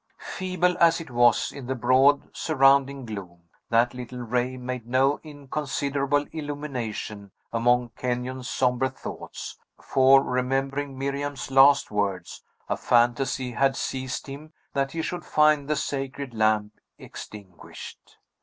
Feeble 0.17 0.75
as 0.79 0.99
it 0.99 1.11
was, 1.11 1.51
in 1.51 1.67
the 1.67 1.75
broad, 1.75 2.35
surrounding 2.35 3.05
gloom, 3.05 3.43
that 3.69 3.93
little 3.93 4.17
ray 4.23 4.57
made 4.57 4.87
no 4.87 5.19
inconsiderable 5.21 6.25
illumination 6.31 7.29
among 7.53 7.89
Kenyon's 7.89 8.49
sombre 8.49 8.89
thoughts; 8.89 9.59
for; 9.79 10.23
remembering 10.23 10.97
Miriam's 10.97 11.51
last 11.51 11.91
words, 11.91 12.43
a 12.67 12.75
fantasy 12.77 13.51
had 13.51 13.75
seized 13.75 14.25
him 14.25 14.53
that 14.73 14.93
he 14.93 15.03
should 15.03 15.23
find 15.23 15.67
the 15.67 15.75
sacred 15.75 16.33
lamp 16.33 16.79
extinguished. 16.97 18.17